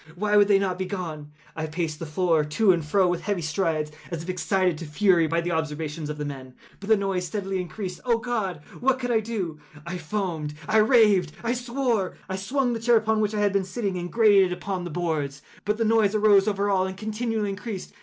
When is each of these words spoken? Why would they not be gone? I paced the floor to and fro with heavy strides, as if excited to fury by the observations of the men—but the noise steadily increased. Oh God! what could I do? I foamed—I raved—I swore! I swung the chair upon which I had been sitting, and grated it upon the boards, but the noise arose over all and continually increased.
Why 0.15 0.35
would 0.35 0.47
they 0.47 0.57
not 0.57 0.79
be 0.79 0.87
gone? 0.87 1.31
I 1.55 1.67
paced 1.67 1.99
the 1.99 2.07
floor 2.07 2.43
to 2.43 2.71
and 2.71 2.83
fro 2.83 3.07
with 3.07 3.21
heavy 3.21 3.43
strides, 3.43 3.91
as 4.09 4.23
if 4.23 4.29
excited 4.29 4.75
to 4.79 4.85
fury 4.87 5.27
by 5.27 5.41
the 5.41 5.51
observations 5.51 6.09
of 6.09 6.17
the 6.17 6.25
men—but 6.25 6.89
the 6.89 6.97
noise 6.97 7.27
steadily 7.27 7.61
increased. 7.61 7.99
Oh 8.03 8.17
God! 8.17 8.61
what 8.79 8.97
could 8.97 9.11
I 9.11 9.19
do? 9.19 9.59
I 9.85 9.99
foamed—I 9.99 10.77
raved—I 10.77 11.53
swore! 11.53 12.17
I 12.27 12.35
swung 12.35 12.73
the 12.73 12.79
chair 12.79 12.97
upon 12.97 13.21
which 13.21 13.35
I 13.35 13.41
had 13.41 13.53
been 13.53 13.63
sitting, 13.63 13.95
and 13.95 14.11
grated 14.11 14.45
it 14.51 14.55
upon 14.55 14.85
the 14.85 14.89
boards, 14.89 15.43
but 15.65 15.77
the 15.77 15.85
noise 15.85 16.15
arose 16.15 16.47
over 16.47 16.67
all 16.67 16.87
and 16.87 16.97
continually 16.97 17.49
increased. 17.51 17.93